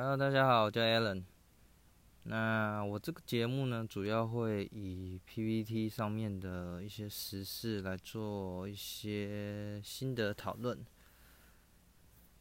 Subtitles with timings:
[0.00, 1.24] Hello，大家好，我叫 Alan。
[2.22, 10.86] 那我这个节目呢，主要会以 PPT 上面的一些时事来做一些心得讨论，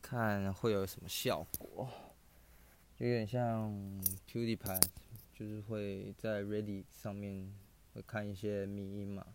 [0.03, 1.89] 看会有什么效果。
[2.99, 3.73] 有点像
[4.29, 4.83] PewDiePie，
[5.33, 7.51] 就是会在 Reddit 上面
[7.95, 9.25] 会看一些迷音嘛。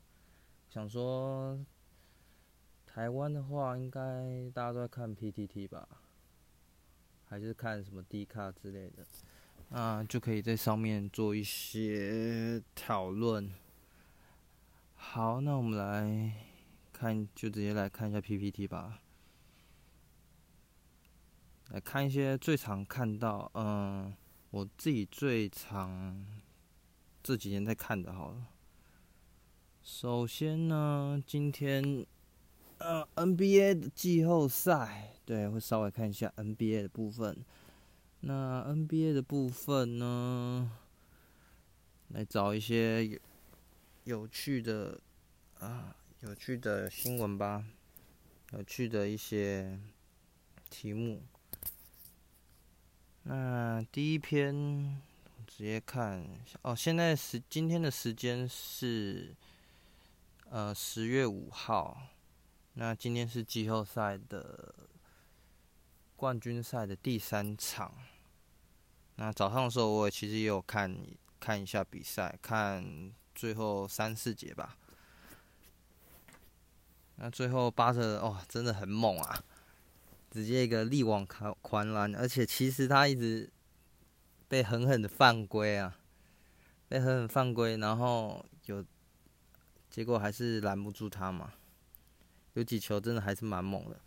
[0.71, 1.59] 想说，
[2.87, 5.89] 台湾的话，应该大家都在看 PTT 吧？
[7.33, 9.07] 还是看什么 D 卡之类的，
[9.71, 13.51] 啊，就可以在上面做一些讨论。
[14.95, 16.31] 好，那我们来
[16.93, 19.01] 看，就直接来看一下 PPT 吧。
[21.71, 24.15] 来看一些最常看到，嗯，
[24.51, 26.27] 我自己最常
[27.23, 28.49] 这几天在看的，好了。
[29.83, 32.05] 首先呢，今天。
[32.77, 37.45] 呃，NBA 的季后赛，对，会稍微看一下 NBA 的部分。
[38.21, 40.71] 那 NBA 的部分呢，
[42.09, 43.19] 来找一些有
[44.05, 45.01] 有趣的
[45.59, 47.65] 啊，有趣的新闻吧，
[48.53, 49.79] 有趣的一些
[50.71, 51.23] 题目。
[53.25, 55.01] 那第一篇
[55.47, 56.27] 直接看
[56.63, 59.35] 哦，现在时今天的时间是
[60.51, 62.09] 呃十月五号。
[62.75, 64.75] 那今天是季后赛的
[66.23, 67.93] 冠军赛的第三场。
[69.17, 70.97] 那早上的时候，我其实也有看
[71.41, 74.79] 看一下比赛，看最后三四节吧。
[77.17, 79.43] 那最后巴特哦，真的很猛啊！
[80.31, 83.51] 直接一个力挽狂狂澜，而且其实他一直
[84.47, 85.99] 被狠狠的犯规啊，
[86.87, 88.85] 被狠狠犯规，然后有
[89.91, 91.53] 结果还是拦不住他嘛。
[92.53, 93.99] 有几球真的还是蛮猛的，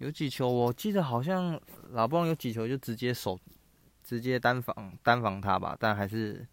[0.00, 3.38] 有几球我记得好像老布朗有几球就直接手
[4.02, 6.46] 直接单防单防他吧，但还是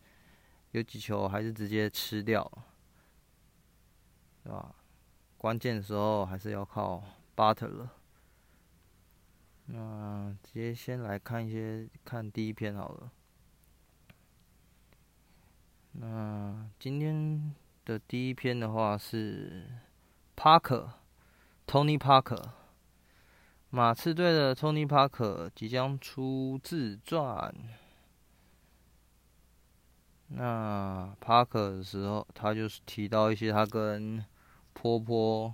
[0.72, 2.49] 有几球还是直接吃掉，
[4.44, 4.76] 是吧？
[5.38, 7.04] 关键的时候还是要靠
[7.36, 7.89] 巴特勒。
[9.66, 13.11] 那直接先来看一些看第一篇好了。
[15.94, 17.55] 那今天。
[17.88, 19.66] 的第一篇的话是
[20.36, 20.92] 帕克
[21.66, 22.50] ，Tony Parker，
[23.70, 27.54] 马刺队的 Tony Parker 即将出自传。
[30.30, 34.26] 那帕克的时候，他就是提到一些他跟
[34.73, 35.54] 波波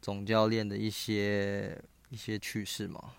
[0.00, 3.14] 总教练的一些一些趣事嘛。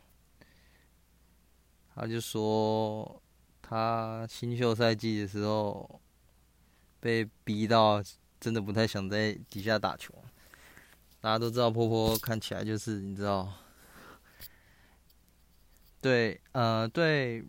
[1.95, 3.21] 他就说，
[3.61, 6.01] 他新秀赛季的时候
[6.99, 8.01] 被逼到。
[8.43, 10.13] 真的不太想在底下打球。
[11.21, 13.49] 大家都知道，波波看起来就是你知道，
[16.03, 17.41] 对，呃，对，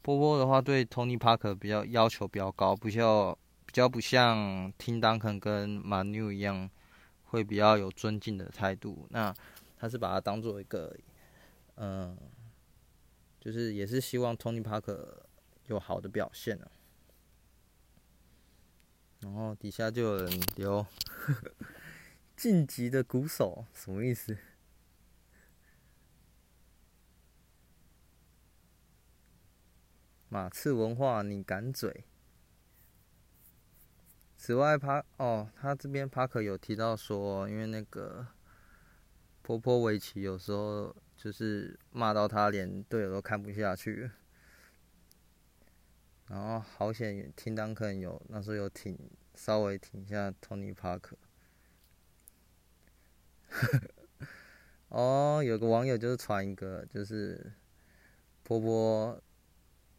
[0.00, 3.36] 波波的话对 Tony Parker 比较要求比较高，不像
[3.66, 6.70] 比较不像听当肯跟 Manu 一样，
[7.24, 9.08] 会比较有尊敬的态度。
[9.10, 9.34] 那
[9.76, 10.96] 他是把他当做一个，
[11.74, 12.18] 嗯、呃，
[13.40, 15.04] 就是也是希望 Tony Parker
[15.66, 16.70] 有好的表现啊。
[19.22, 20.86] 然后底下就有人留
[22.36, 24.38] 晋级的鼓手，什么意思？
[30.28, 32.04] 马刺文化，你敢嘴？
[34.36, 38.26] 此外，帕哦，他这边帕克有提到说，因为那个
[39.42, 44.10] 波波维奇有时候就是骂到他连队友都看不下去。
[46.28, 48.98] 然后好险，听当可能有那时候有挺
[49.34, 51.14] 稍微挺一下 Tony Parker。
[54.88, 57.52] 哦，有个网友就是传一个就是
[58.42, 59.22] 波波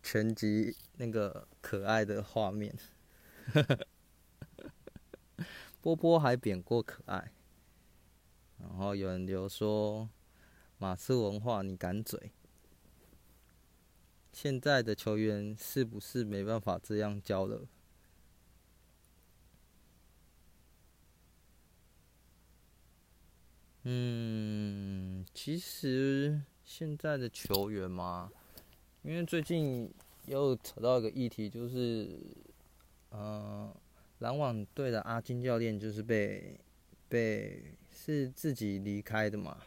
[0.09, 2.73] 拳击那个可爱的画面。
[5.81, 7.33] 波波还贬过可爱。
[8.57, 10.09] 然后有人留说
[10.77, 12.31] 马刺文化，你敢嘴？
[14.31, 17.67] 现在的球员是不是没办法这样教了？
[23.83, 28.31] 嗯，其实现在的球员嘛，
[29.07, 29.89] 因为最近
[30.25, 32.09] 又扯到一个议题，就是，
[33.09, 33.73] 呃，
[34.19, 36.59] 篮网队的阿金教练就是被
[37.07, 39.59] 被是自己离开的嘛。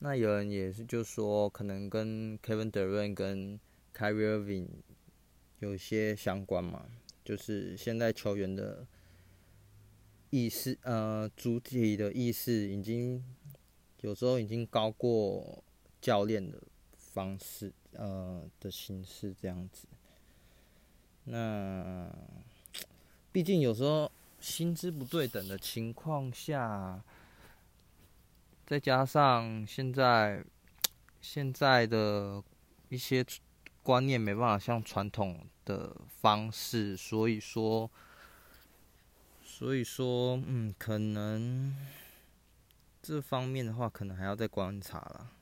[0.00, 3.58] 那有人也是就说，可能跟 Kevin Durant 跟
[3.94, 4.66] Kyrie Irving
[5.60, 6.84] 有些相关嘛，
[7.24, 8.86] 就是现在球员的
[10.28, 13.24] 意识，呃，主体的意识已经
[14.02, 15.64] 有时候已经高过
[16.02, 16.62] 教练的
[16.98, 19.86] 方式，呃的形式这样子。
[21.24, 22.08] 那
[23.32, 24.10] 毕竟有时候
[24.40, 27.02] 薪资不对等的情况下，
[28.64, 30.44] 再加上现在
[31.20, 32.42] 现在的
[32.88, 33.24] 一些
[33.82, 37.90] 观念没办法像传统的方式，所以说，
[39.42, 41.76] 所以说，嗯，可能
[43.02, 45.32] 这方面的话，可能还要再观察了。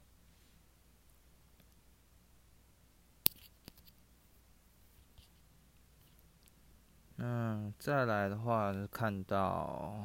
[7.16, 10.04] 嗯，再来的话看到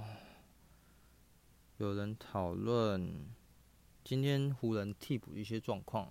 [1.78, 3.26] 有人讨论
[4.04, 6.08] 今天湖人替补一些状况。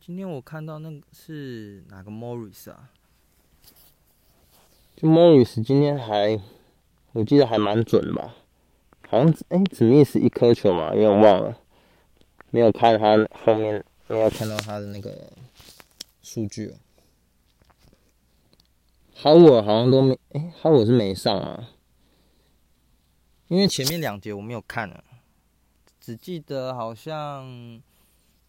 [0.00, 2.90] 今天我看到那个是哪个 Morris 啊？
[4.96, 6.38] 就 Morris 今天还
[7.12, 8.34] 我记得还蛮准吧？
[9.08, 11.56] 好像哎，只 miss 一颗球嘛，有点忘了，
[12.50, 15.32] 没有看他后面，没有看到他的那个
[16.20, 16.76] 数据哦。
[19.16, 21.70] Howard 好像都没，哎，Howard 是没上啊，
[23.48, 25.02] 因为前面两节我没有看了，
[26.00, 27.80] 只记得好像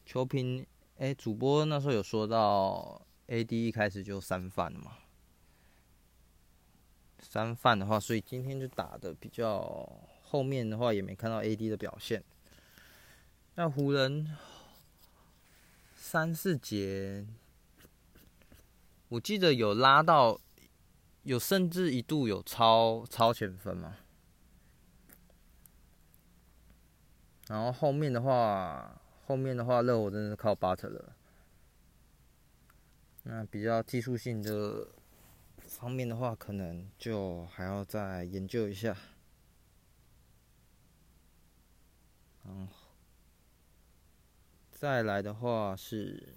[0.06, 0.66] 球评，
[0.98, 4.98] 哎，主播那时候有说到 AD 一开始就三犯嘛，
[7.20, 9.88] 三犯的话，所以今天就打的比较
[10.24, 12.24] 后面的话也没看到 AD 的表现，
[13.54, 14.36] 那湖人
[15.96, 17.26] 三四节，
[19.10, 20.42] 我记得有拉到。
[21.26, 23.98] 有甚至一度有超超前分嘛，
[27.48, 31.14] 然后后面的话，后面的话，热火真的是靠巴特勒。
[33.24, 34.88] 那比较技术性的
[35.58, 38.96] 方面的话，可能就还要再研究一下。
[42.44, 42.68] 然后，
[44.70, 46.36] 再来的话是，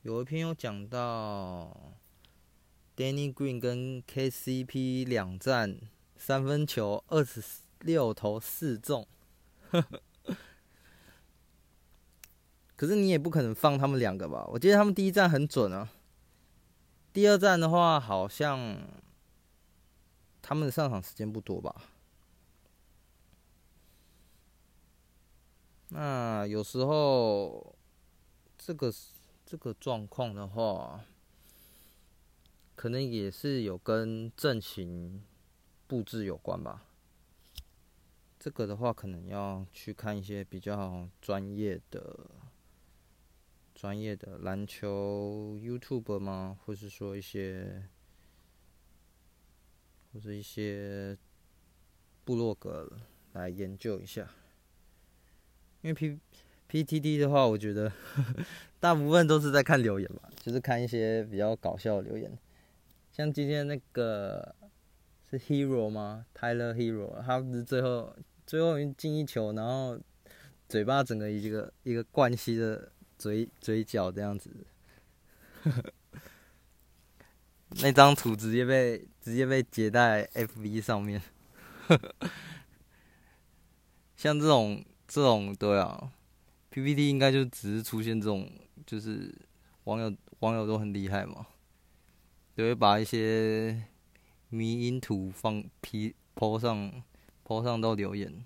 [0.00, 1.98] 有一篇有讲到。
[2.94, 5.80] Danny Green 跟 KCP 两战
[6.16, 7.42] 三分球二十
[7.80, 9.06] 六投四中，
[12.76, 14.44] 可是你也不可能放他们两个吧？
[14.48, 15.88] 我记得他们第一站很准啊，
[17.12, 18.78] 第二站的话好像
[20.42, 21.74] 他们的上场时间不多吧？
[25.88, 27.74] 那有时候
[28.58, 28.92] 这个
[29.46, 31.00] 这个状况的话。
[32.82, 35.22] 可能也是有跟阵型
[35.86, 36.84] 布置有关吧。
[38.40, 42.26] 这个的话，可能要去看一些比较专业的、
[43.72, 46.58] 专业的篮球 YouTube 吗？
[46.64, 47.84] 或是说一些，
[50.12, 51.16] 或者一些
[52.24, 52.98] 部落格
[53.34, 54.28] 来研究一下。
[55.82, 56.18] 因为
[56.68, 57.92] PPTD 的话，我觉得
[58.80, 62.36] 大部分都是在看留言吧，就是看一些比较搞笑的留言。
[63.12, 64.54] 像今天那个
[65.30, 68.16] 是 Hero 吗？Tyler Hero，他不是最后
[68.46, 70.00] 最后进一球，然后
[70.66, 74.50] 嘴巴整个一个一个冠希的嘴嘴角这样子，
[77.82, 81.20] 那张图直接被直接被截在 FB 上面，
[84.16, 86.10] 像这种这种对啊
[86.70, 88.50] ，PPT 应该就只是出现这种，
[88.86, 89.34] 就是
[89.84, 91.46] 网友网友都很厉害嘛。
[92.54, 93.88] 就会把一些
[94.50, 97.02] 迷因图放 P po 上
[97.42, 98.44] 坡上到留言，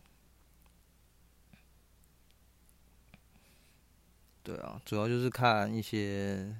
[4.45, 6.57] 对啊，主要就是看一些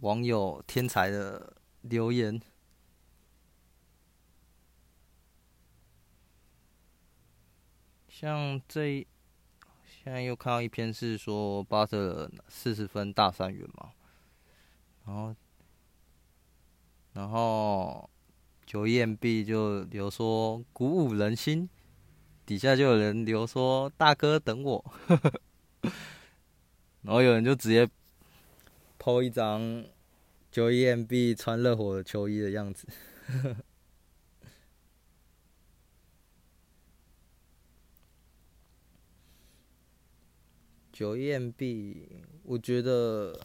[0.00, 2.42] 网友天才的留言，
[8.08, 9.06] 像这
[9.86, 13.92] 现在又看到一篇是说巴特四十分大三元嘛。
[15.06, 15.34] 然后，
[17.12, 18.10] 然后
[18.66, 21.68] 九一 MB 就留说鼓舞人心，
[22.44, 24.84] 底下就有人留说大哥等我，
[27.02, 27.88] 然后有人就直接
[28.98, 29.84] po 一张
[30.50, 32.86] 九一 MB 穿热火的球衣的样子，
[40.92, 42.08] 九一 MB
[42.42, 43.38] 我觉得。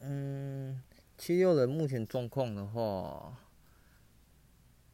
[0.00, 0.82] 嗯，
[1.18, 3.38] 七六人目前状况的话，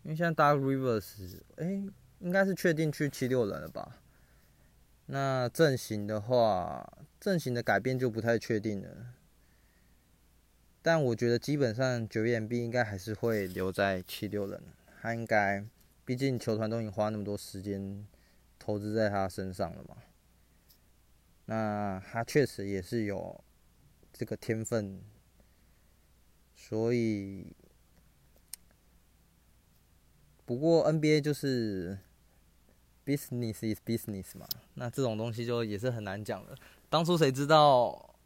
[0.02, 1.84] 因为现在 Doc Rivers，哎，
[2.18, 3.98] 应该是确定去七六人了吧？
[5.06, 9.14] 那阵型的话，阵型的改变就不太确定了。
[10.82, 14.60] 但我觉得基本上九眼 B 应该还是会留在七六人，
[15.00, 15.64] 他应该，
[16.04, 18.04] 毕竟球团都已经花那么多时间
[18.58, 19.96] 投资在他身上了嘛。
[21.44, 23.44] 那他确实也是有
[24.16, 25.02] 这个天分，
[26.54, 27.54] 所以，
[30.46, 31.98] 不过 NBA 就是
[33.04, 36.56] business is business 嘛，那这种东西就也是很难讲的。
[36.88, 38.16] 当初谁知道，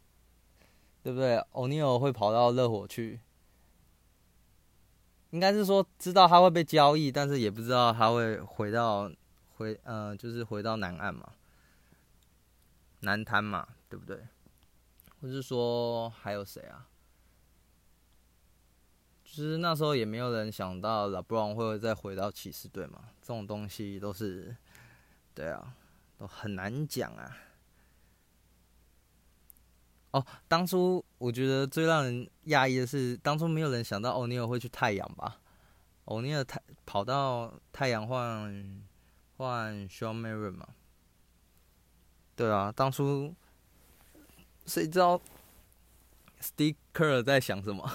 [1.03, 1.37] 对不对？
[1.51, 3.19] 欧尼尔会跑到热火去，
[5.31, 9.11] 应该是说知道他会被交易，但是也不知道他会回到
[9.57, 11.33] 回呃，就是回到南岸嘛。
[13.01, 14.17] 南滩嘛，对不对？
[15.21, 16.87] 或是说还有谁啊？
[19.23, 23.03] 就是那时候也没有人想到拉布朗会再回到骑士队嘛。
[23.21, 24.53] 这种东西都是，
[25.33, 25.73] 对啊，
[26.17, 27.37] 都很难讲啊。
[30.11, 35.39] 哦，当初我觉得最让人讶异的是，当初没有人想到欧尼尔会去太阳吧？
[36.05, 38.83] 欧尼尔太跑到太阳换
[39.37, 40.67] 换 SHAMARIN 嘛？
[42.35, 43.33] 对啊，当初
[44.65, 45.19] 谁知道
[46.41, 47.89] Sticker 在想什么？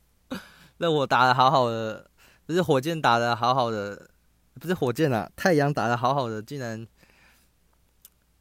[0.78, 2.10] 那我打得好好的，
[2.46, 4.10] 不是火箭打得好好的，
[4.54, 6.86] 不是火箭啊，太阳打得好好的，竟然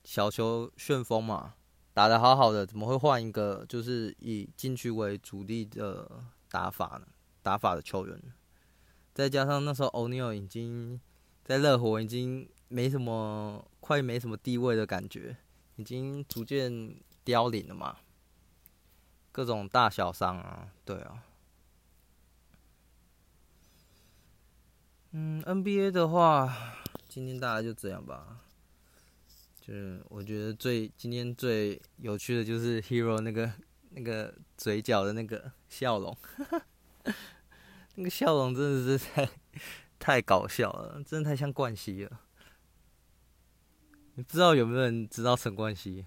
[0.04, 1.56] 小球旋风嘛，
[1.94, 6.10] 打得好好的，怎么会换一个就是以禁区为主力的
[6.50, 7.08] 打法呢？
[7.42, 8.22] 打法的球员，
[9.14, 11.00] 再加上那时候 O'Neal 已经
[11.44, 12.50] 在热火已经。
[12.72, 15.36] 没什么，快没什么地位的感觉，
[15.78, 16.72] 已经逐渐
[17.24, 17.98] 凋零了嘛。
[19.32, 21.24] 各种大小伤啊，对啊。
[25.12, 26.76] 嗯，NBA 的话，
[27.08, 28.42] 今天大概就这样吧。
[29.62, 33.52] 就是我觉得最今天最有趣的就是 Hero 那个
[33.92, 36.18] 那个嘴角的那个笑容，
[37.96, 39.30] 那个笑容真的是太
[40.00, 42.20] 太搞笑了，真的太像冠希了。
[44.16, 46.06] 不知道有没有人知道陈冠希？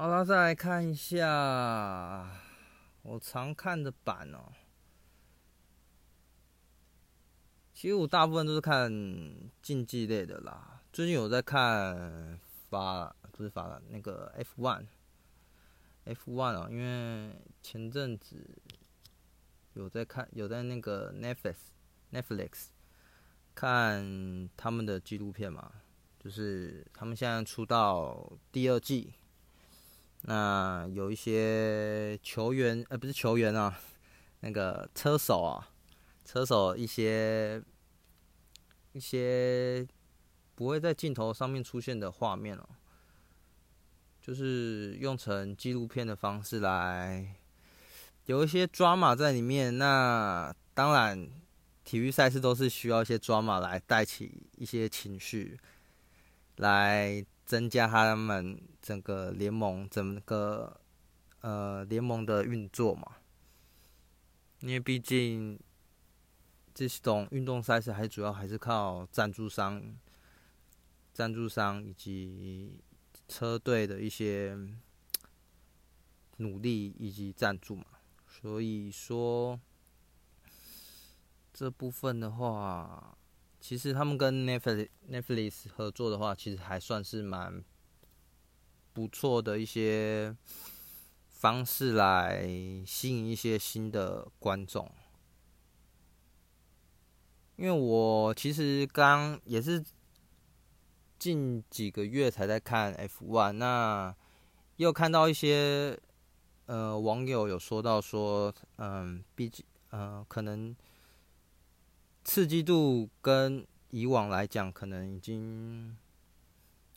[0.00, 2.26] 好了，再来看一下
[3.02, 4.50] 我常看的版哦。
[7.74, 8.90] 其实我大部分都是看
[9.60, 10.80] 竞技类的啦。
[10.90, 12.40] 最近有在看
[12.70, 18.58] 法，不是法，那个 F One，F One 啊，因为前阵子
[19.74, 22.68] 有在看，有在那个 Netflix，Netflix。
[23.54, 25.70] 看他们的纪录片嘛，
[26.18, 29.12] 就是他们现在出到第二季，
[30.22, 33.78] 那有一些球员，呃，不是球员啊，
[34.40, 35.68] 那个车手啊，
[36.24, 37.62] 车手一些
[38.92, 39.86] 一些
[40.54, 42.68] 不会在镜头上面出现的画面哦，
[44.20, 47.34] 就是用成纪录片的方式来，
[48.26, 51.28] 有一些 drama 在里面，那当然。
[51.82, 55.58] 体育赛事都是需要一些 drama 来带起一些情绪，
[56.56, 60.80] 来增加他们整个联盟整个
[61.40, 63.16] 呃联盟的运作嘛。
[64.60, 65.58] 因为毕竟
[66.72, 69.82] 这种运动赛事还主要还是靠赞助商、
[71.12, 72.78] 赞助商以及
[73.26, 74.56] 车队的一些
[76.36, 77.86] 努力以及赞助嘛，
[78.28, 79.58] 所以说。
[81.52, 83.18] 这部分的话，
[83.60, 87.62] 其实他们跟 Netflix Netflix 合作的话，其实还算是蛮
[88.94, 90.34] 不错的一些
[91.28, 92.42] 方式来
[92.86, 94.90] 吸引一些新的观众。
[97.56, 99.84] 因为我其实刚也是
[101.18, 104.16] 近几个月才在看 F One，那
[104.76, 106.00] 又看到一些
[106.64, 110.74] 呃网友有说到说，嗯，毕竟呃可能。
[112.22, 115.96] 刺激度跟以往来讲，可能已经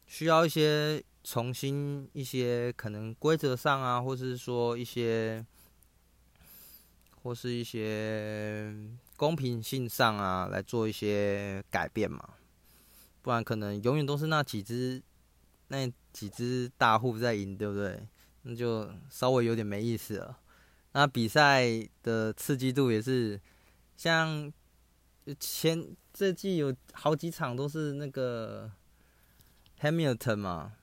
[0.05, 5.43] 需要一些重新一些可能规则上啊，或是说一些
[7.23, 8.75] 或是一些
[9.15, 12.35] 公平性上啊，来做一些改变嘛。
[13.21, 15.01] 不然可能永远都是那几只
[15.69, 18.05] 那几只大户在赢，对不对？
[18.43, 20.37] 那就稍微有点没意思了。
[20.91, 21.65] 那比赛
[22.03, 23.39] 的刺激度也是
[23.95, 24.51] 像。
[25.39, 28.71] 前这季有好几场都是那个
[29.79, 30.73] Hamilton 嘛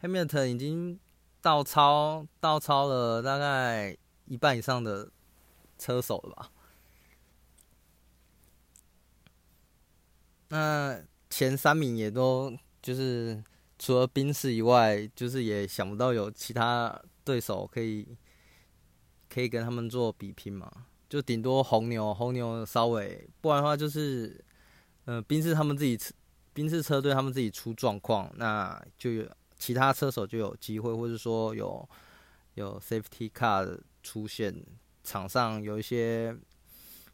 [0.00, 0.98] ，Hamilton 已经
[1.40, 3.96] 倒超倒超了大概
[4.26, 5.10] 一半以上的
[5.78, 6.50] 车手了吧？
[10.48, 13.42] 那前三名也都就是
[13.78, 18.16] 除了宾士以外，就是也想不到有其他对手可以
[19.28, 20.86] 可以跟他们做比拼嘛。
[21.14, 24.44] 就顶多红牛，红牛稍微，不然的话就是，
[25.04, 25.96] 呃，宾士他们自己，
[26.52, 31.88] 宾士车队他们自己出状况，那就有其他车手就有机会，或者说有
[32.54, 34.52] 有 safety car 出现，
[35.04, 36.36] 场上有一些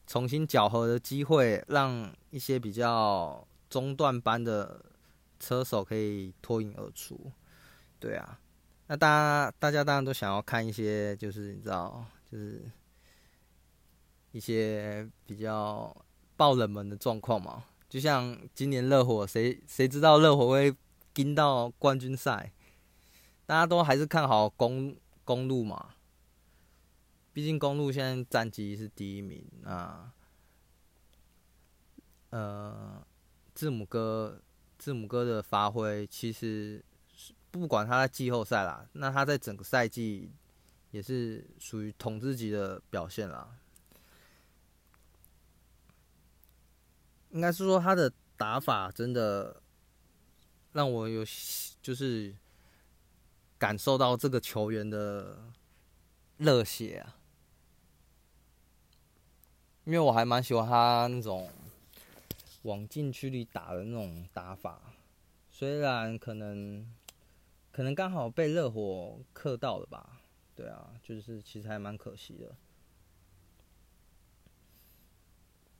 [0.06, 4.82] 重新搅和的机会，让一些比较中段班的
[5.38, 7.30] 车手可以脱颖而出。
[7.98, 8.40] 对啊，
[8.86, 12.02] 那大家大家当然都想要看一些，就是你知道，
[12.32, 12.64] 就是。
[14.32, 15.94] 一些比较
[16.36, 20.74] 爆冷门的状况嘛，就像今年热火，谁谁知道热火会
[21.12, 22.52] 进到冠军赛？
[23.46, 25.94] 大家都还是看好公公路嘛，
[27.32, 30.12] 毕竟公路现在战绩是第一名啊。
[32.30, 33.04] 呃，
[33.54, 34.40] 字母哥，
[34.78, 36.80] 字母哥的发挥其实
[37.50, 40.30] 不管他在季后赛啦，那他在整个赛季
[40.92, 43.56] 也是属于统治级的表现啦。
[47.30, 49.62] 应该是说他的打法真的
[50.72, 51.24] 让我有
[51.80, 52.34] 就是
[53.58, 55.38] 感受到这个球员的
[56.38, 57.16] 热血啊，
[59.84, 61.50] 因为我还蛮喜欢他那种
[62.62, 64.94] 往禁区里打的那种打法，
[65.50, 66.86] 虽然可能
[67.70, 70.20] 可能刚好被热火克到了吧，
[70.56, 72.54] 对啊，就是其实还蛮可惜的。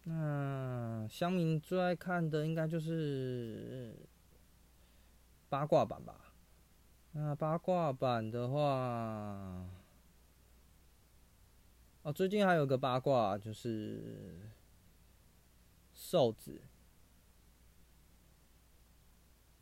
[0.04, 3.94] 那乡民最爱看的应该就是
[5.48, 6.32] 八卦版吧？
[7.12, 9.66] 那八卦版的话，
[12.02, 14.40] 哦，最近还有个八卦就是
[15.92, 16.62] 瘦子，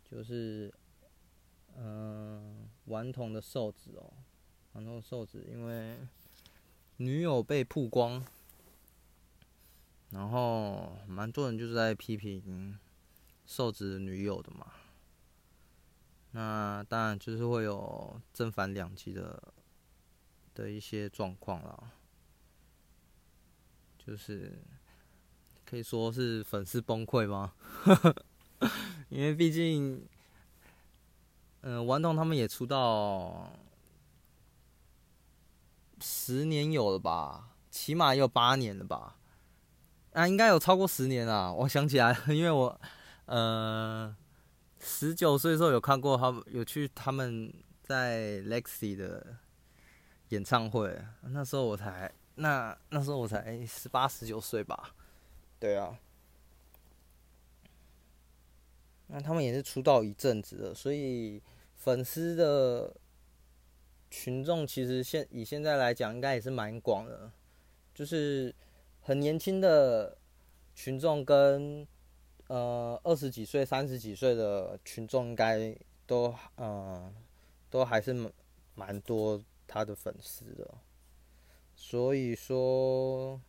[0.04, 0.73] 就是
[1.75, 4.12] 嗯，顽童的瘦子哦，
[4.75, 5.99] 顽童瘦子，因为
[6.99, 8.25] 女友被曝光。
[10.10, 12.78] 然后蛮多人就是在批评
[13.44, 14.72] 瘦子女友的嘛，
[16.30, 19.52] 那当然就是会有正反两极的
[20.54, 21.92] 的一些状况啦，
[23.98, 24.59] 就是
[25.66, 27.52] 可以说是粉丝崩溃吗？
[29.11, 30.06] 因为毕竟，
[31.61, 33.52] 嗯，顽童他们也出道
[36.00, 39.17] 十年有了吧，起码也有八年了吧。
[40.18, 41.54] 啊，应该有超过十年了。
[41.54, 42.81] 我想起来了，因为我，
[43.26, 44.12] 呃，
[44.81, 47.54] 十九岁的时候有看过他们，有去他们
[47.85, 49.37] 在 Lexi 的
[50.31, 51.00] 演唱会。
[51.22, 54.92] 那时候我才，那那时候我才十八十九岁吧。
[55.61, 55.96] 对啊。
[59.07, 61.40] 那他们也是出道一阵子了，所以
[61.76, 62.92] 粉丝的
[64.11, 67.31] 群众其实现以现在来讲，应该也是蛮广的，
[67.94, 68.52] 就是。
[69.09, 70.18] 很年轻的
[70.75, 71.88] 群众跟
[72.49, 75.75] 呃二十几岁、三十几岁的群众，应该
[76.07, 77.11] 都呃
[77.71, 78.31] 都还是
[78.75, 80.75] 蛮多他的粉丝的，
[81.75, 83.40] 所以说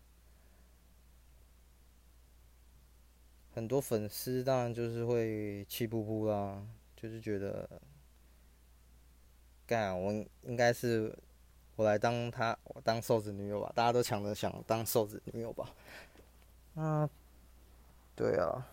[3.51, 7.69] 很多粉丝当然就是会气噗噗啦，就是觉得
[9.67, 11.13] 干我应该是。
[11.79, 15.69] 我来当他，我当瘦子女友吧，大家都抢着想当瘦子女友吧。
[16.75, 17.09] 啊，
[18.17, 18.67] 对啊，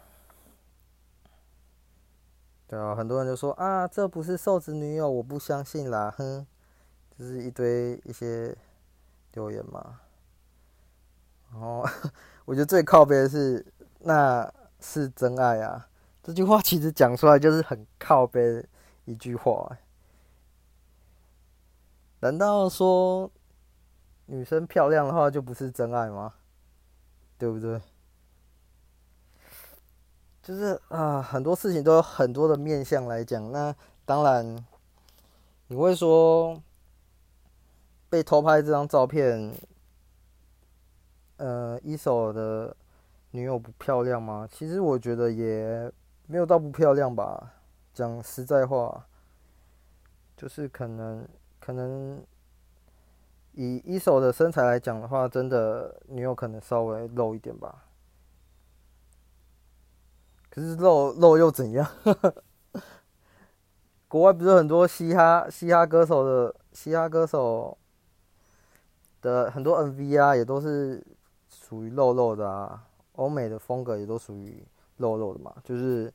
[2.66, 6.44] 对啊，很多人就说啊，这不是瘦子女友，我不相信啦，哼，
[7.16, 8.52] 就是一堆一些
[9.34, 10.00] 留言嘛。
[11.52, 11.86] 然后
[12.44, 13.64] 我觉得最靠北的是，
[14.00, 15.88] 那是真爱啊，
[16.24, 18.64] 这句话其实讲出来就是很靠北的
[19.04, 19.78] 一句话。
[22.20, 23.30] 难道说
[24.24, 26.34] 女生漂亮的话就不是真爱吗？
[27.38, 27.80] 对不对？
[30.42, 33.52] 就是啊，很多事情都有很多的面向来讲。
[33.52, 33.74] 那
[34.04, 34.64] 当然，
[35.66, 36.60] 你会说
[38.08, 39.54] 被偷拍这张照片，
[41.36, 42.74] 呃，一手的
[43.32, 44.48] 女友不漂亮吗？
[44.50, 45.92] 其实我觉得也
[46.26, 47.52] 没有到不漂亮吧。
[47.92, 49.06] 讲实在话，
[50.36, 51.28] 就是可能。
[51.66, 52.24] 可能
[53.54, 57.86] 以一手的身材来讲的话，真的女友可能稍微露一点吧。
[60.48, 61.84] 可是露露又怎样？
[64.06, 67.76] 国外不是很多嘻哈嘻哈歌手的嘻哈歌手
[69.20, 71.04] 的很多 MV 啊，也都是
[71.48, 72.86] 属于露露的啊。
[73.14, 74.64] 欧美的风格也都属于
[74.98, 75.52] 露露的嘛。
[75.64, 76.14] 就是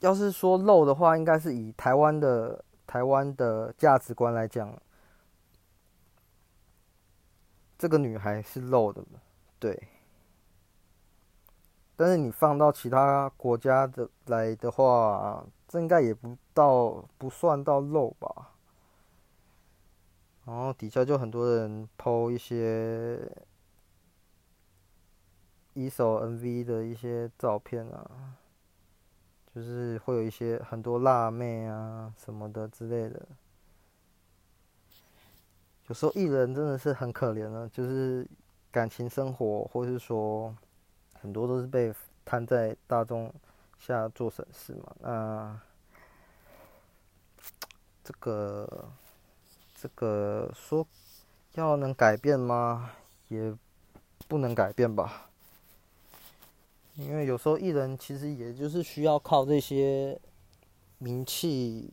[0.00, 2.64] 要是说露的话，应该是以台湾的。
[2.86, 4.76] 台湾的价值观来讲，
[7.78, 9.02] 这个女孩是露的，
[9.58, 9.88] 对。
[11.94, 18.50] 但是你放到其他国家的来的话，这应该也不到不算到露吧。
[20.44, 23.30] 然后底下就很多人 po 一些
[25.74, 28.36] 一手 MV 的一些照片啊，
[29.54, 33.26] 就是会有一些很多辣妹啊什么的之类的。
[35.88, 38.26] 有时候艺人真的是很可怜的，就是
[38.70, 40.54] 感情生活，或是说
[41.20, 41.92] 很多都是被
[42.24, 43.32] 摊在大众
[43.78, 44.96] 下做审视嘛。
[45.00, 45.60] 那
[48.02, 48.88] 这个。
[49.74, 50.86] 这个说
[51.54, 52.92] 要能改变吗？
[53.26, 53.52] 也
[54.28, 55.28] 不能改变吧。
[57.04, 60.20] 因为有时候艺人其实也就是需要靠这些
[60.98, 61.90] 名气，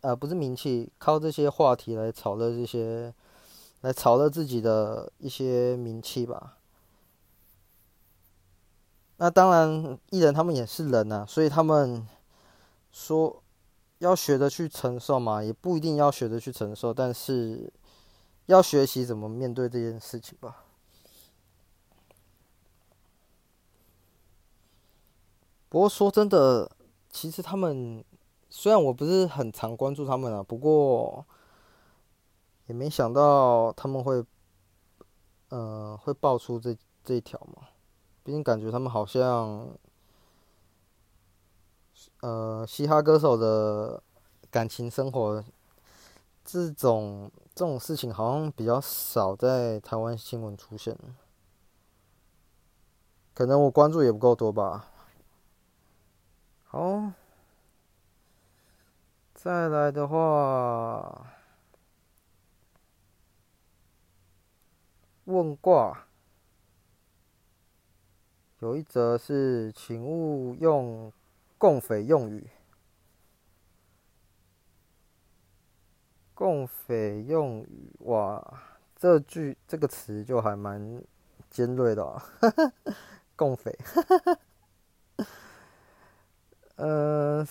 [0.00, 3.12] 呃，不是名气，靠这些话题来炒热这些，
[3.82, 6.58] 来炒热自己的一些名气吧。
[9.18, 12.06] 那当然，艺人他们也是人呐，所以他们
[12.90, 13.42] 说。
[13.98, 17.68] 要学着去承受嘛，也不一定要学着去承受，但是
[18.46, 20.66] 要学习怎么面对这件事情吧。
[25.68, 26.70] 不过说真的，
[27.10, 28.04] 其实他们
[28.50, 31.24] 虽然我不是很常关注他们啊，不过
[32.66, 34.24] 也没想到他们会，
[35.48, 37.68] 呃，会爆出这这一条嘛。
[38.22, 39.68] 毕竟感觉他们好像。
[42.20, 44.00] 呃，嘻哈歌手的
[44.52, 45.42] 感情生活，
[46.44, 50.96] 这种这种事情好像比较少在台湾新闻出现，
[53.34, 54.88] 可能我关注也不够多吧。
[56.68, 57.12] 好，
[59.34, 61.32] 再来的话，
[65.24, 66.06] 问卦，
[68.60, 71.12] 有一则是，请勿用。
[71.60, 72.48] 共匪用语，
[76.32, 78.62] 共匪用语，哇，
[78.94, 81.02] 这句这个词就还蛮
[81.50, 82.22] 尖锐的啊，
[83.34, 83.76] 共匪，
[86.78, 87.46] 呃，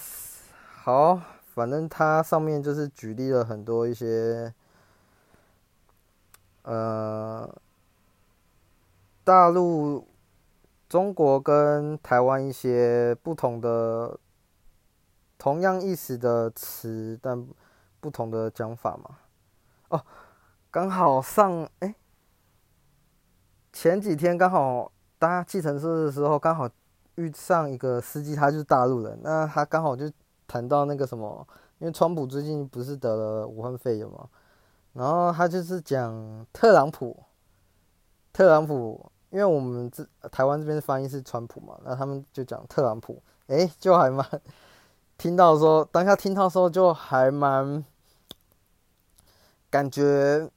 [0.83, 1.21] 好，
[1.53, 4.53] 反正它上面就是举例了很多一些，
[6.63, 7.49] 呃，
[9.23, 10.07] 大陆。
[10.89, 14.17] 中国跟台湾一些不同的、
[15.37, 17.45] 同样意思的词，但
[17.99, 19.17] 不同的讲法嘛。
[19.89, 20.01] 哦，
[20.71, 21.93] 刚好上哎、
[23.73, 26.69] 前几天刚好搭计程车的时候，刚好
[27.17, 29.19] 遇上一个司机，他就是大陆人。
[29.21, 30.11] 那他刚好就
[30.47, 34.27] 谈到那个什么，因为川普最近不是得了武汉肺炎嘛，
[34.93, 37.23] 然后他就是讲特朗普，
[38.33, 39.11] 特朗普。
[39.29, 44.25] 因为我们这台湾这边的翻译是川普嘛，那他们就讲特朗普，诶，就还蛮
[45.17, 47.83] 听到说，当下听到的时候就还蛮
[49.69, 50.49] 感觉，因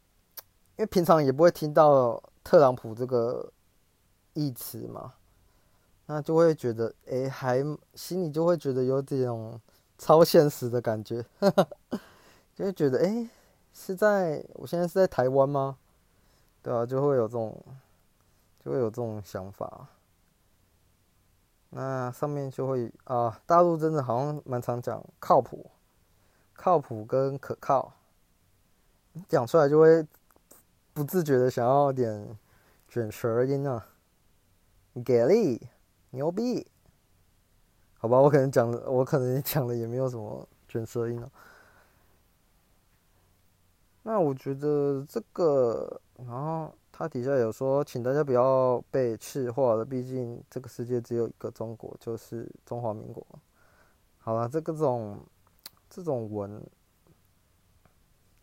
[0.77, 3.53] 为平常也不会听到特朗普这个
[4.35, 5.15] 义词嘛，
[6.11, 9.31] 那就会觉得，诶，还心里就会觉得有点
[9.97, 11.25] 超现实的感觉，
[12.53, 13.31] 就会觉得，诶，
[13.73, 15.79] 是在我现在是在台湾吗？
[16.63, 17.57] 对啊，就会有这种。
[18.63, 19.89] 就会有这种想法，
[21.71, 25.71] 那上面就会啊，大陆真的好像蛮常讲靠谱、
[26.53, 27.95] 靠谱跟可靠，
[29.27, 30.07] 讲出来就会
[30.93, 32.39] 不自觉的想要点
[32.87, 33.87] 卷舌音啊，
[35.03, 35.67] 给力、
[36.11, 36.67] 牛逼，
[37.99, 41.31] 好吧，我可能讲的我可能讲的也没有什么卷舌音了，
[44.03, 46.75] 那我觉得这个然后。
[46.93, 53.27] 他底下有说，请大家不要被赤化了，毕竟这个世界只有一个中国，就是中华民国。
[54.19, 55.19] 好了，这个种
[55.89, 56.63] 这种文，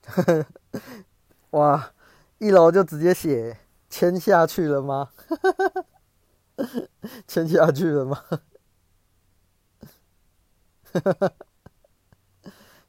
[1.51, 1.93] 哇，
[2.39, 3.56] 一楼就直接写
[3.91, 5.12] 签下去了吗？
[7.28, 8.22] 签下去了吗？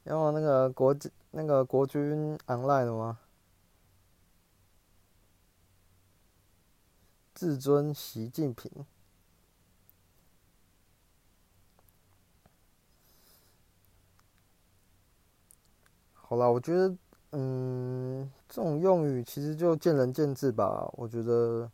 [0.05, 0.97] 有那个国
[1.31, 3.19] 那个国军 online 了吗？
[7.35, 8.71] 至尊习近平。
[16.13, 16.95] 好啦，我觉得，
[17.33, 20.89] 嗯，这种用语其实就见仁见智吧。
[20.95, 21.71] 我觉得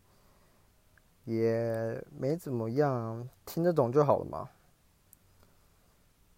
[1.24, 4.50] 也没怎么样，听得懂就好了嘛。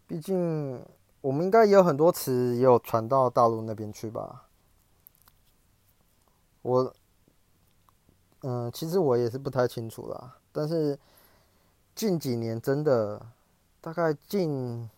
[0.06, 0.84] 毕竟
[1.20, 4.48] 我们应该也有很多词也有传到大陆那边去吧。
[6.62, 6.94] 我。
[8.42, 10.36] 嗯，其实我也是不太清楚啦。
[10.52, 10.96] 但是
[11.96, 13.20] 近几年真的，
[13.80, 14.88] 大概近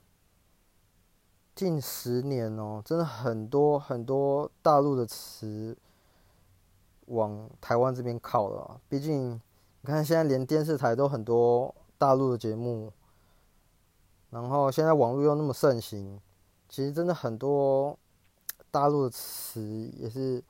[1.54, 5.74] 近十年哦，真的很多很多大陆的词
[7.06, 8.78] 往台湾这边靠了。
[8.86, 9.40] 毕竟
[9.80, 12.92] 你看，现在连电视台都很多大陆的节目，
[14.30, 16.20] 然后现在网络又那么盛行，
[16.68, 17.96] 其实真的很多
[18.70, 20.42] 大陆的词也是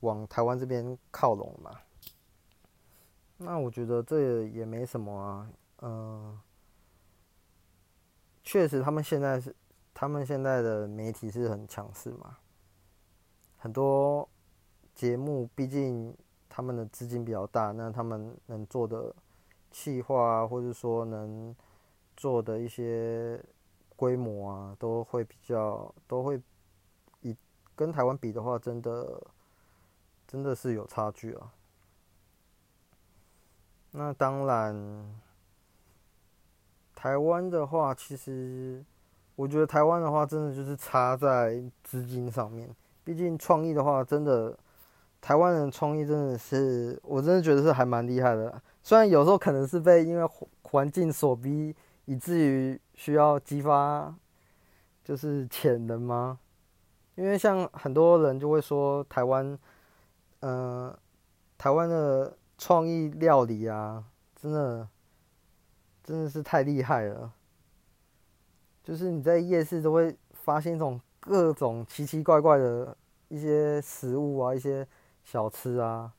[0.00, 1.70] 往台湾这边靠拢嘛。
[3.36, 5.48] 那我觉得这也没什么啊，
[5.82, 6.40] 嗯，
[8.42, 9.54] 确实他们现在是，
[9.92, 12.38] 他们现在的媒体是很强势嘛，
[13.56, 14.28] 很多
[14.94, 16.16] 节目毕竟
[16.56, 19.12] 他们的资金比较大，那他们能做的
[19.72, 21.52] 企划啊，或者说能
[22.16, 23.42] 做的一些
[23.96, 26.40] 规模啊，都会比较都会
[27.22, 27.36] 以
[27.74, 29.20] 跟台湾比的话，真的
[30.28, 31.52] 真的是有差距啊。
[33.90, 35.20] 那当然，
[36.94, 38.84] 台湾的话，其实
[39.34, 42.72] 我觉得台湾的话，真的就是差在资金上面。
[43.02, 44.56] 毕竟创意的话，真的
[45.24, 48.60] 台湾人创意真的是，我真的觉得是还蛮厉害的。
[48.82, 50.30] 虽然有时候可能是被因为
[50.64, 54.14] 环境所逼，以至于需要激发
[55.02, 56.38] 就是潜能吗？
[57.14, 59.58] 因为像很多人就会说台湾，
[60.40, 60.94] 嗯、
[61.56, 62.36] 台湾的。
[62.56, 64.04] 创意料理啊，
[64.40, 64.88] 真的
[66.04, 67.32] 真的是太厉害了。
[68.84, 72.96] 就是你在夜市都会发现这种各种奇奇怪怪的
[73.28, 74.86] 一些食物啊，一些
[75.24, 76.12] 小吃啊，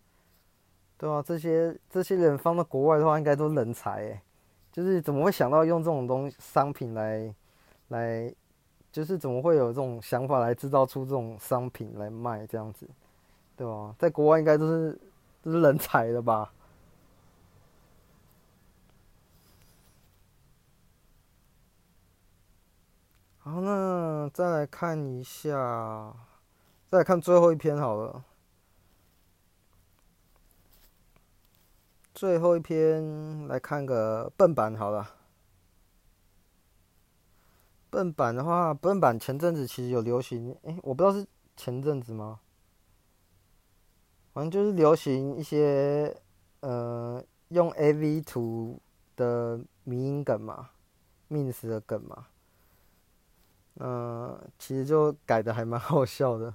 [0.98, 4.22] 对啊，这些这些人放到国外的话，应该都是人才诶。
[4.72, 7.34] 就是怎么会想到用这种东商品来
[7.88, 8.36] 来，
[8.92, 12.86] 就是怎么会有这种想法来制造出这种商品来卖这样子，
[13.56, 13.96] 对吧？
[13.98, 15.00] 在国外应该都是。
[15.46, 16.52] 都是人才的吧？
[23.38, 26.12] 好，那再来看一下，
[26.90, 28.24] 再来看最后一篇好了。
[32.16, 35.16] 最后一篇来看个笨版好了。
[37.90, 42.40] 笨版的话，笨版前阵子其实有流行，哎，我不知道是前阵子吗？
[44.34, 46.16] 反正就是流行一些，
[46.62, 48.82] 呃，用 AV 图
[49.18, 50.70] 的迷音梗嘛
[51.30, 52.28] ，memes 的梗嘛，
[53.80, 56.54] 嗯、其实就改的还蛮好笑的。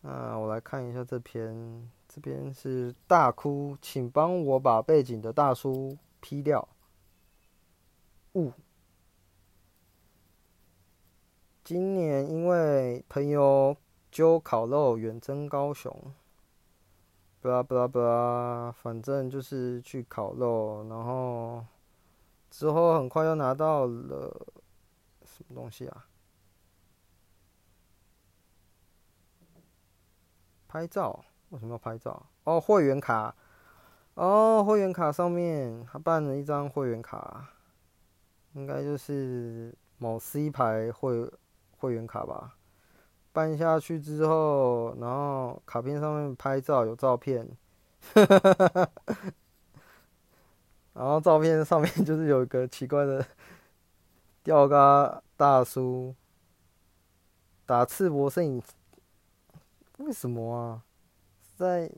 [0.00, 6.68] 那我来看一下这篇，这边是大哭，请帮我把背景的大叔 P 掉。
[11.62, 13.76] 今年因为朋友。
[14.10, 15.94] 揪烤肉远征高雄，
[17.42, 21.62] 巴拉巴拉巴拉，反正就是去烤肉，然后
[22.50, 24.46] 之后很快又拿到了
[25.26, 26.06] 什么东西啊？
[30.66, 31.22] 拍照？
[31.50, 32.26] 为什么要拍照？
[32.44, 33.34] 哦，会员卡，
[34.14, 37.48] 哦，会员卡上面他办了一张会员卡，
[38.52, 41.30] 应该就是某 C 牌会
[41.78, 42.54] 会员卡吧。
[43.32, 47.48] 办下去之后，然后卡片上面拍照有照片，
[50.92, 53.24] 然后照片上面就是有一个奇怪的
[54.42, 56.14] 吊嘎大叔
[57.64, 58.60] 打赤膊摄影，
[59.98, 60.82] 为什么啊？
[61.58, 61.90] 在，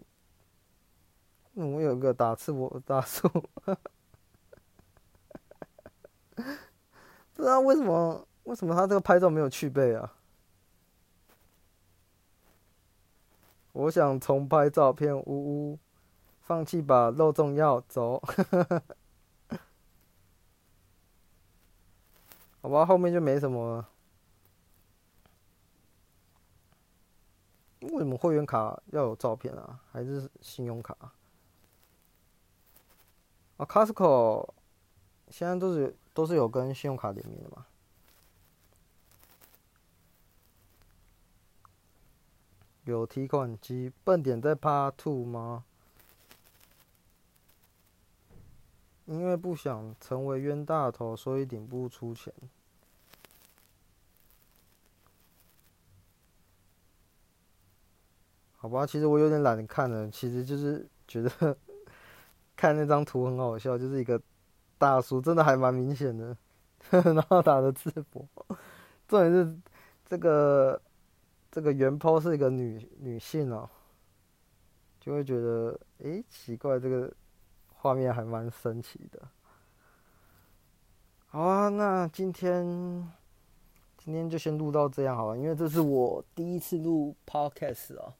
[1.52, 3.28] 我有个打赤膊大叔？
[6.34, 10.14] 不知道为什么，为什么他这个拍照没有去背啊？
[13.72, 15.24] 我想重拍照片，呜
[15.72, 15.78] 呜，
[16.40, 18.18] 放弃吧，肉重要，走。
[22.62, 23.90] 好吧，后面就没什么了。
[27.80, 29.80] 为什么会员卡要有照片啊？
[29.92, 30.96] 还是信用卡？
[33.56, 34.48] 啊，Costco
[35.28, 37.66] 现在都是都是有跟信用卡联名的嘛？
[42.84, 45.64] 有提款机，笨点在 Part Two 吗？
[49.06, 52.32] 因为不想成为冤大头，所以顶不出钱。
[58.60, 61.56] 好吧，其实我有点懒得看了，其实就是觉得
[62.54, 64.20] 看那张图很好笑，就是一个
[64.76, 66.36] 大叔，真的还蛮明显的，
[66.90, 68.26] 然后打的赤膊，
[69.08, 69.58] 重点是
[70.06, 70.80] 这个。
[71.52, 73.68] 这个原 po 是一个女女性哦，
[75.00, 77.12] 就会觉得，诶、奇怪，这个
[77.74, 79.20] 画面还蛮神奇的。
[81.26, 82.64] 好啊，那今天
[83.98, 88.14] 今天就先录到这样好了，因为这是我第一次录 podcast 哦，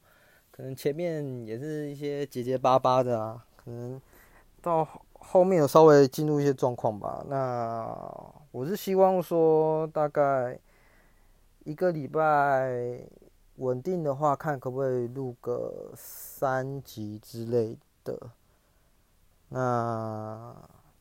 [0.61, 3.99] 可能前面也是一些结结巴巴的啊，可能
[4.61, 7.25] 到后面有稍微进入一些状况吧。
[7.27, 7.83] 那
[8.51, 10.59] 我是希望说，大概
[11.63, 12.99] 一个礼拜
[13.55, 18.19] 稳定的话，看可不可以录个三集之类的。
[19.49, 20.55] 那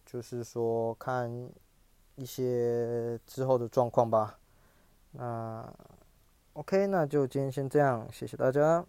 [0.06, 1.50] 就是说看。
[2.16, 4.38] 一些之后的状况吧。
[5.12, 5.72] 那
[6.52, 8.84] OK，那就今天先这样，谢谢大家。